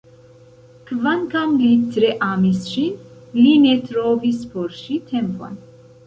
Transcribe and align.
Kvankam 0.91 1.51
li 1.63 1.67
tre 1.97 2.07
amis 2.27 2.63
ŝin, 2.69 2.95
li 3.35 3.51
ne 3.65 3.73
trovis 3.91 4.39
por 4.55 4.73
ŝi 4.79 4.97
tempon. 5.13 5.61